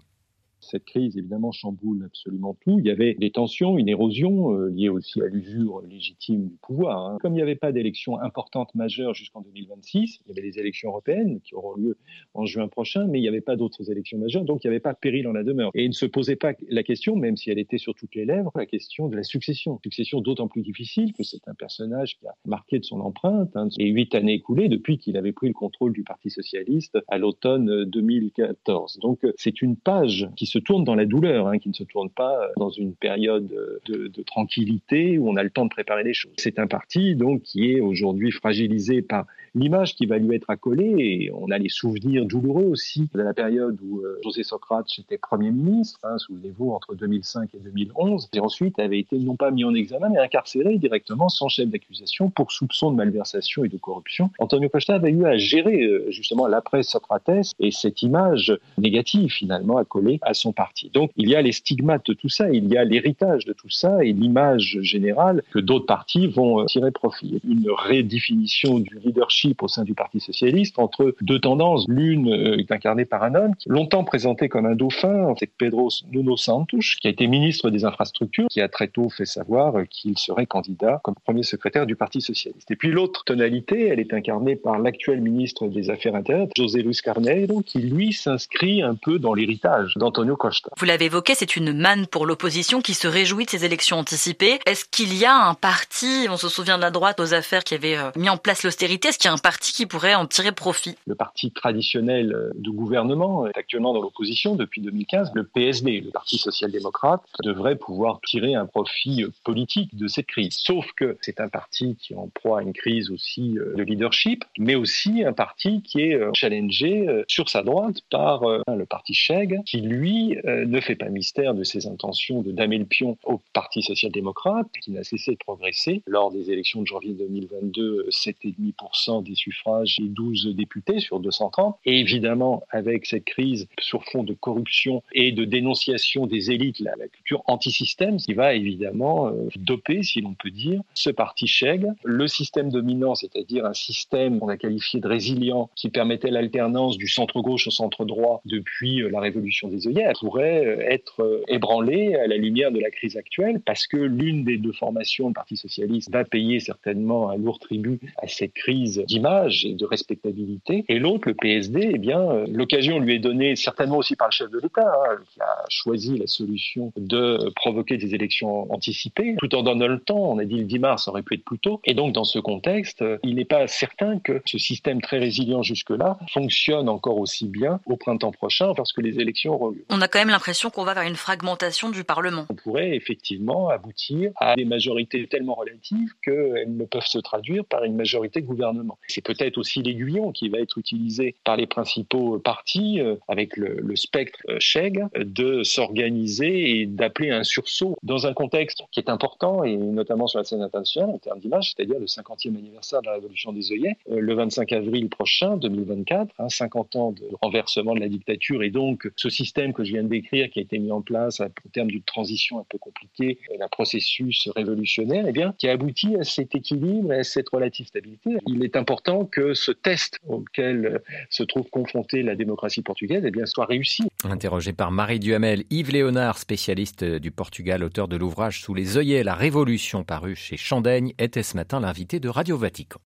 Cette 0.70 0.84
crise, 0.84 1.16
évidemment, 1.16 1.52
chamboule 1.52 2.04
absolument 2.04 2.56
tout. 2.60 2.78
Il 2.78 2.86
y 2.86 2.90
avait 2.90 3.14
des 3.14 3.30
tensions, 3.30 3.78
une 3.78 3.88
érosion 3.88 4.52
euh, 4.52 4.70
liée 4.70 4.88
aussi 4.88 5.20
à 5.20 5.26
l'usure 5.26 5.82
légitime 5.82 6.48
du 6.48 6.56
pouvoir. 6.56 7.06
Hein. 7.06 7.18
Comme 7.20 7.32
il 7.32 7.36
n'y 7.36 7.42
avait 7.42 7.54
pas 7.54 7.72
d'élections 7.72 8.18
importantes 8.20 8.74
majeures 8.74 9.14
jusqu'en 9.14 9.40
2026, 9.42 10.20
il 10.24 10.28
y 10.28 10.38
avait 10.38 10.48
des 10.48 10.58
élections 10.58 10.90
européennes 10.90 11.40
qui 11.42 11.54
auront 11.54 11.74
lieu 11.74 11.96
en 12.34 12.46
juin 12.46 12.68
prochain, 12.68 13.06
mais 13.06 13.18
il 13.18 13.22
n'y 13.22 13.28
avait 13.28 13.40
pas 13.40 13.56
d'autres 13.56 13.90
élections 13.90 14.18
majeures, 14.18 14.44
donc 14.44 14.64
il 14.64 14.68
n'y 14.68 14.72
avait 14.72 14.80
pas 14.80 14.94
péril 14.94 15.28
en 15.28 15.32
la 15.32 15.44
demeure. 15.44 15.70
Et 15.74 15.84
il 15.84 15.88
ne 15.88 15.94
se 15.94 16.06
posait 16.06 16.36
pas 16.36 16.52
la 16.68 16.82
question, 16.82 17.16
même 17.16 17.36
si 17.36 17.50
elle 17.50 17.58
était 17.58 17.78
sur 17.78 17.94
toutes 17.94 18.14
les 18.14 18.24
lèvres, 18.24 18.50
la 18.54 18.66
question 18.66 19.08
de 19.08 19.16
la 19.16 19.22
succession. 19.22 19.78
Succession 19.82 20.20
d'autant 20.20 20.48
plus 20.48 20.62
difficile 20.62 21.12
que 21.12 21.22
c'est 21.22 21.46
un 21.48 21.54
personnage 21.54 22.18
qui 22.18 22.26
a 22.26 22.34
marqué 22.46 22.78
de 22.78 22.84
son 22.84 23.00
empreinte 23.00 23.50
hein, 23.56 23.68
les 23.78 23.88
huit 23.88 24.14
années 24.14 24.34
écoulées 24.34 24.68
depuis 24.68 24.98
qu'il 24.98 25.16
avait 25.16 25.32
pris 25.32 25.48
le 25.48 25.54
contrôle 25.54 25.92
du 25.92 26.02
Parti 26.02 26.30
socialiste 26.30 26.98
à 27.08 27.18
l'automne 27.18 27.84
2014. 27.84 28.98
Donc 29.00 29.20
c'est 29.36 29.62
une 29.62 29.76
page 29.76 30.28
qui 30.36 30.46
se 30.46 30.53
tourne 30.58 30.84
dans 30.84 30.94
la 30.94 31.06
douleur, 31.06 31.48
hein, 31.48 31.58
qui 31.58 31.68
ne 31.68 31.74
se 31.74 31.84
tourne 31.84 32.10
pas 32.10 32.40
euh, 32.40 32.48
dans 32.56 32.70
une 32.70 32.94
période 32.94 33.48
de, 33.86 34.08
de, 34.08 34.22
tranquillité 34.22 35.18
où 35.18 35.28
on 35.28 35.36
a 35.36 35.42
le 35.42 35.50
temps 35.50 35.64
de 35.64 35.70
préparer 35.70 36.02
les 36.02 36.14
choses. 36.14 36.32
C'est 36.36 36.58
un 36.58 36.66
parti 36.66 37.14
donc 37.14 37.42
qui 37.42 37.72
est 37.72 37.80
aujourd'hui 37.80 38.30
fragilisé 38.30 39.02
par 39.02 39.26
l'image 39.54 39.94
qui 39.94 40.06
va 40.06 40.18
lui 40.18 40.34
être 40.34 40.50
accolée 40.50 40.94
et 40.98 41.30
on 41.32 41.50
a 41.50 41.58
les 41.58 41.68
souvenirs 41.68 42.24
douloureux 42.26 42.64
aussi 42.64 43.08
de 43.14 43.22
la 43.22 43.34
période 43.34 43.78
où 43.82 44.00
euh, 44.00 44.18
José 44.24 44.42
Socrate 44.42 44.86
était 44.98 45.18
Premier 45.18 45.50
ministre, 45.50 46.00
hein, 46.02 46.18
souvenez-vous, 46.18 46.70
entre 46.70 46.94
2005 46.94 47.54
et 47.54 47.58
2011, 47.58 48.28
et 48.32 48.40
ensuite 48.40 48.78
avait 48.78 48.98
été 48.98 49.18
non 49.18 49.36
pas 49.36 49.50
mis 49.50 49.64
en 49.64 49.74
examen 49.74 50.08
mais 50.10 50.18
incarcéré 50.18 50.76
directement 50.78 51.28
sans 51.28 51.48
chef 51.48 51.68
d'accusation 51.68 52.30
pour 52.30 52.52
soupçon 52.52 52.90
de 52.90 52.96
malversation 52.96 53.64
et 53.64 53.68
de 53.68 53.76
corruption. 53.76 54.30
Antonio 54.38 54.68
Costa 54.68 54.94
avait 54.94 55.10
eu 55.10 55.24
à 55.24 55.36
gérer 55.36 55.82
euh, 55.82 56.10
justement 56.10 56.46
l'après 56.46 56.82
Socrates 56.82 57.54
et 57.60 57.70
cette 57.70 58.02
image 58.02 58.56
négative 58.78 59.30
finalement 59.30 59.76
accolée 59.76 60.18
à 60.22 60.34
son 60.44 60.52
parti. 60.52 60.90
Donc 60.92 61.10
il 61.16 61.28
y 61.28 61.34
a 61.34 61.42
les 61.42 61.52
stigmates 61.52 62.06
de 62.06 62.14
tout 62.14 62.28
ça, 62.28 62.50
il 62.50 62.66
y 62.72 62.76
a 62.76 62.84
l'héritage 62.84 63.44
de 63.46 63.52
tout 63.52 63.70
ça 63.70 64.04
et 64.04 64.12
l'image 64.12 64.78
générale 64.82 65.42
que 65.52 65.58
d'autres 65.58 65.86
partis 65.86 66.26
vont 66.26 66.60
euh, 66.60 66.64
tirer 66.66 66.90
profit. 66.90 67.40
Une 67.48 67.70
redéfinition 67.70 68.78
du 68.78 68.98
leadership 69.04 69.62
au 69.62 69.68
sein 69.68 69.84
du 69.84 69.94
Parti 69.94 70.20
socialiste 70.20 70.78
entre 70.78 71.14
deux 71.20 71.40
tendances. 71.40 71.86
L'une 71.88 72.28
euh, 72.28 72.58
est 72.58 72.70
incarnée 72.70 73.06
par 73.06 73.22
un 73.22 73.34
homme 73.34 73.54
longtemps 73.66 74.04
présenté 74.04 74.48
comme 74.48 74.66
un 74.66 74.74
dauphin, 74.74 75.34
c'est 75.38 75.50
Pedro 75.58 75.88
Nuno 76.12 76.36
Santos, 76.36 76.98
qui 77.00 77.06
a 77.06 77.10
été 77.10 77.26
ministre 77.26 77.70
des 77.70 77.84
Infrastructures, 77.84 78.48
qui 78.48 78.60
a 78.60 78.68
très 78.68 78.88
tôt 78.88 79.08
fait 79.08 79.24
savoir 79.24 79.74
qu'il 79.88 80.18
serait 80.18 80.46
candidat 80.46 81.00
comme 81.02 81.14
premier 81.24 81.42
secrétaire 81.42 81.86
du 81.86 81.96
Parti 81.96 82.20
socialiste. 82.20 82.70
Et 82.70 82.76
puis 82.76 82.90
l'autre 82.90 83.24
tonalité, 83.24 83.88
elle 83.88 84.00
est 84.00 84.12
incarnée 84.12 84.56
par 84.56 84.78
l'actuel 84.78 85.20
ministre 85.20 85.68
des 85.68 85.90
Affaires 85.90 86.14
intérieures, 86.14 86.48
José 86.56 86.82
Luis 86.82 86.98
Carneiro, 87.02 87.62
qui 87.62 87.78
lui 87.78 88.12
s'inscrit 88.12 88.82
un 88.82 88.94
peu 88.94 89.18
dans 89.18 89.34
l'héritage 89.34 89.94
d'Antonio. 89.96 90.33
Vous 90.76 90.84
l'avez 90.84 91.06
évoqué, 91.06 91.34
c'est 91.34 91.56
une 91.56 91.72
manne 91.72 92.06
pour 92.06 92.26
l'opposition 92.26 92.80
qui 92.80 92.94
se 92.94 93.06
réjouit 93.06 93.44
de 93.44 93.50
ces 93.50 93.64
élections 93.64 93.98
anticipées. 93.98 94.58
Est-ce 94.66 94.84
qu'il 94.84 95.16
y 95.16 95.24
a 95.24 95.34
un 95.34 95.54
parti, 95.54 96.26
on 96.30 96.36
se 96.36 96.48
souvient 96.48 96.76
de 96.76 96.82
la 96.82 96.90
droite 96.90 97.20
aux 97.20 97.34
affaires 97.34 97.64
qui 97.64 97.74
avait 97.74 97.96
euh, 97.96 98.10
mis 98.16 98.28
en 98.28 98.36
place 98.36 98.62
l'austérité, 98.62 99.08
est-ce 99.08 99.18
qu'il 99.18 99.28
y 99.28 99.30
a 99.30 99.34
un 99.34 99.38
parti 99.38 99.72
qui 99.72 99.86
pourrait 99.86 100.14
en 100.14 100.26
tirer 100.26 100.52
profit? 100.52 100.96
Le 101.06 101.14
parti 101.14 101.50
traditionnel 101.50 102.32
euh, 102.32 102.50
du 102.54 102.70
gouvernement 102.70 103.46
est 103.46 103.56
actuellement 103.56 103.92
dans 103.94 104.00
l'opposition 104.00 104.54
depuis 104.54 104.80
2015. 104.80 105.32
Le 105.34 105.44
PSD, 105.44 106.00
le 106.00 106.10
Parti 106.10 106.38
social-démocrate, 106.38 107.22
devrait 107.42 107.76
pouvoir 107.76 108.20
tirer 108.26 108.54
un 108.54 108.66
profit 108.66 109.24
euh, 109.24 109.30
politique 109.44 109.94
de 109.96 110.06
cette 110.08 110.26
crise. 110.26 110.56
Sauf 110.56 110.86
que 110.96 111.16
c'est 111.20 111.40
un 111.40 111.48
parti 111.48 111.96
qui 112.00 112.14
est 112.14 112.16
en 112.16 112.28
proie 112.28 112.60
à 112.60 112.62
une 112.62 112.72
crise 112.72 113.10
aussi 113.10 113.54
de 113.54 113.82
leadership, 113.82 114.44
mais 114.58 114.74
aussi 114.74 115.24
un 115.24 115.32
parti 115.32 115.82
qui 115.82 116.00
est 116.00 116.18
challengé 116.34 117.06
sur 117.28 117.48
sa 117.48 117.62
droite 117.62 117.96
par 118.10 118.42
le 118.46 118.86
parti 118.86 119.14
Cheg, 119.14 119.62
qui 119.64 119.80
lui 119.80 120.23
ne 120.44 120.80
fait 120.80 120.96
pas 120.96 121.08
mystère 121.08 121.54
de 121.54 121.64
ses 121.64 121.86
intentions 121.86 122.42
de 122.42 122.52
damer 122.52 122.78
le 122.78 122.84
pion 122.84 123.18
au 123.24 123.40
Parti 123.52 123.82
social-démocrate, 123.82 124.66
qui 124.82 124.90
n'a 124.90 125.04
cessé 125.04 125.32
de 125.32 125.38
progresser. 125.38 126.02
Lors 126.06 126.30
des 126.30 126.50
élections 126.50 126.82
de 126.82 126.86
janvier 126.86 127.12
2022, 127.12 128.08
7,5% 128.10 129.22
des 129.22 129.34
suffrages 129.34 129.98
et 130.00 130.08
12 130.08 130.54
députés 130.54 131.00
sur 131.00 131.20
230. 131.20 131.76
Et 131.84 132.00
évidemment, 132.00 132.62
avec 132.70 133.06
cette 133.06 133.24
crise 133.24 133.68
sur 133.78 134.04
fond 134.04 134.22
de 134.24 134.34
corruption 134.34 135.02
et 135.12 135.32
de 135.32 135.44
dénonciation 135.44 136.26
des 136.26 136.50
élites, 136.50 136.80
la, 136.80 136.94
la 136.96 137.08
culture 137.08 137.42
anti-système, 137.46 138.18
qui 138.18 138.34
va 138.34 138.54
évidemment 138.54 139.28
euh, 139.28 139.48
doper, 139.56 140.02
si 140.02 140.20
l'on 140.20 140.34
peut 140.34 140.50
dire, 140.50 140.80
ce 140.94 141.10
parti 141.10 141.46
Cheg. 141.46 141.86
Le 142.02 142.26
système 142.26 142.70
dominant, 142.70 143.14
c'est-à-dire 143.14 143.64
un 143.66 143.74
système 143.74 144.40
qu'on 144.40 144.48
a 144.48 144.56
qualifié 144.56 145.00
de 145.00 145.08
résilient, 145.08 145.70
qui 145.74 145.88
permettait 145.88 146.30
l'alternance 146.30 146.96
du 146.96 147.08
centre-gauche 147.08 147.66
au 147.66 147.70
centre-droit 147.70 148.42
depuis 148.44 149.02
euh, 149.02 149.10
la 149.10 149.20
révolution 149.20 149.68
des 149.68 149.86
œillets, 149.86 150.04
pourrait 150.18 150.64
euh, 150.66 150.90
être 150.90 151.42
ébranlé 151.48 152.14
à 152.16 152.26
la 152.26 152.36
lumière 152.36 152.72
de 152.72 152.80
la 152.80 152.90
crise 152.90 153.16
actuelle, 153.16 153.60
parce 153.64 153.86
que 153.86 153.96
l'une 153.96 154.44
des 154.44 154.58
deux 154.58 154.72
formations, 154.72 155.28
le 155.28 155.34
Parti 155.34 155.56
socialiste, 155.56 156.10
va 156.10 156.24
payer 156.24 156.60
certainement 156.60 157.30
un 157.30 157.36
lourd 157.36 157.58
tribut 157.58 158.00
à 158.18 158.28
cette 158.28 158.52
crise 158.54 159.02
d'image 159.06 159.64
et 159.64 159.74
de 159.74 159.84
respectabilité. 159.84 160.84
Et 160.88 160.98
l'autre, 160.98 161.28
le 161.28 161.34
PSD, 161.34 161.90
eh 161.94 161.98
bien, 161.98 162.20
euh, 162.20 162.46
l'occasion 162.48 162.98
lui 162.98 163.14
est 163.14 163.18
donnée 163.18 163.56
certainement 163.56 163.98
aussi 163.98 164.16
par 164.16 164.28
le 164.28 164.32
chef 164.32 164.50
de 164.50 164.58
l'État, 164.58 164.92
hein, 165.10 165.16
qui 165.32 165.40
a 165.40 165.64
choisi 165.68 166.18
la 166.18 166.26
solution 166.26 166.92
de 166.96 167.50
provoquer 167.56 167.96
des 167.96 168.14
élections 168.14 168.72
anticipées, 168.72 169.36
tout 169.38 169.54
en 169.54 169.62
donnant 169.62 169.88
le 169.88 169.98
temps. 169.98 170.30
On 170.30 170.38
a 170.38 170.44
dit 170.44 170.58
le 170.58 170.64
10 170.64 170.78
mars, 170.78 171.04
ça 171.04 171.10
aurait 171.10 171.22
pu 171.22 171.34
être 171.34 171.44
plus 171.44 171.58
tôt. 171.58 171.80
Et 171.84 171.94
donc, 171.94 172.12
dans 172.12 172.24
ce 172.24 172.38
contexte, 172.38 173.02
euh, 173.02 173.18
il 173.22 173.36
n'est 173.36 173.44
pas 173.44 173.66
certain 173.66 174.18
que 174.18 174.42
ce 174.46 174.58
système 174.58 175.00
très 175.00 175.18
résilient 175.18 175.62
jusque-là 175.62 176.18
fonctionne 176.32 176.88
encore 176.88 177.18
aussi 177.18 177.46
bien 177.46 177.80
au 177.86 177.96
printemps 177.96 178.32
prochain, 178.32 178.74
parce 178.74 178.92
que 178.92 179.00
les 179.00 179.20
élections 179.20 179.54
auront 179.54 179.70
lieu. 179.70 179.84
On 179.90 180.00
a 180.04 180.08
quand 180.08 180.18
même 180.18 180.28
l'impression 180.28 180.70
qu'on 180.70 180.84
va 180.84 180.94
vers 180.94 181.04
une 181.04 181.16
fragmentation 181.16 181.90
du 181.90 182.04
Parlement. 182.04 182.46
On 182.50 182.54
pourrait 182.54 182.94
effectivement 182.94 183.70
aboutir 183.70 184.32
à 184.36 184.54
des 184.54 184.66
majorités 184.66 185.26
tellement 185.26 185.54
relatives 185.54 186.12
qu'elles 186.22 186.76
ne 186.76 186.84
peuvent 186.84 187.06
se 187.06 187.18
traduire 187.18 187.64
par 187.64 187.84
une 187.84 187.96
majorité 187.96 188.42
gouvernement. 188.42 188.98
C'est 189.08 189.24
peut-être 189.24 189.56
aussi 189.56 189.82
l'aiguillon 189.82 190.32
qui 190.32 190.48
va 190.50 190.58
être 190.58 190.76
utilisé 190.76 191.36
par 191.42 191.56
les 191.56 191.66
principaux 191.66 192.38
partis 192.38 193.00
euh, 193.00 193.16
avec 193.28 193.56
le, 193.56 193.80
le 193.80 193.96
spectre 193.96 194.38
euh, 194.48 194.58
Cheg 194.60 195.02
de 195.16 195.62
s'organiser 195.62 196.80
et 196.80 196.86
d'appeler 196.86 197.30
un 197.30 197.44
sursaut 197.44 197.96
dans 198.02 198.26
un 198.26 198.34
contexte 198.34 198.82
qui 198.92 199.00
est 199.00 199.08
important 199.08 199.64
et 199.64 199.76
notamment 199.76 200.26
sur 200.26 200.38
la 200.38 200.44
scène 200.44 200.62
internationale 200.62 201.10
en 201.10 201.18
termes 201.18 201.40
d'image, 201.40 201.72
c'est-à-dire 201.74 201.98
le 201.98 202.06
50e 202.06 202.56
anniversaire 202.58 203.00
de 203.00 203.06
la 203.06 203.14
révolution 203.14 203.52
des 203.52 203.72
œillets, 203.72 203.96
euh, 204.10 204.20
le 204.20 204.34
25 204.34 204.70
avril 204.72 205.08
prochain, 205.08 205.56
2024, 205.56 206.34
hein, 206.38 206.48
50 206.50 206.96
ans 206.96 207.12
de 207.12 207.24
renversement 207.40 207.94
de 207.94 208.00
la 208.00 208.08
dictature 208.08 208.62
et 208.62 208.70
donc 208.70 209.10
ce 209.16 209.30
système 209.30 209.72
que 209.72 209.82
je 209.82 209.93
viens 209.94 210.02
de 210.02 210.08
décrire 210.08 210.50
qui 210.50 210.58
a 210.58 210.62
été 210.62 210.78
mis 210.78 210.92
en 210.92 211.02
place 211.02 211.40
au 211.40 211.68
terme 211.72 211.88
d'une 211.88 212.02
transition 212.02 212.58
un 212.58 212.64
peu 212.68 212.78
compliquée, 212.78 213.38
d'un 213.58 213.68
processus 213.68 214.48
révolutionnaire, 214.54 215.24
eh 215.28 215.32
bien, 215.32 215.54
qui 215.58 215.68
a 215.68 215.72
abouti 215.72 216.16
à 216.16 216.24
cet 216.24 216.54
équilibre 216.54 217.12
et 217.12 217.20
à 217.20 217.24
cette 217.24 217.48
relative 217.48 217.86
stabilité. 217.86 218.30
Il 218.46 218.64
est 218.64 218.76
important 218.76 219.24
que 219.24 219.54
ce 219.54 219.72
test 219.72 220.18
auquel 220.28 221.02
se 221.30 221.42
trouve 221.42 221.68
confrontée 221.70 222.22
la 222.22 222.34
démocratie 222.34 222.82
portugaise 222.82 223.22
eh 223.24 223.30
bien, 223.30 223.46
soit 223.46 223.66
réussi. 223.66 224.04
Interrogé 224.24 224.72
par 224.72 224.90
Marie 224.90 225.20
Duhamel, 225.20 225.64
Yves 225.70 225.92
Léonard, 225.92 226.38
spécialiste 226.38 227.04
du 227.04 227.30
Portugal, 227.30 227.84
auteur 227.84 228.08
de 228.08 228.16
l'ouvrage 228.16 228.60
Sous 228.60 228.74
les 228.74 228.96
œillets, 228.96 229.22
la 229.22 229.34
révolution 229.34 230.04
paru 230.04 230.34
chez 230.34 230.56
Chandaigne, 230.56 231.12
était 231.18 231.42
ce 231.42 231.56
matin 231.56 231.80
l'invité 231.80 232.20
de 232.20 232.28
Radio 232.28 232.56
Vatican. 232.56 233.00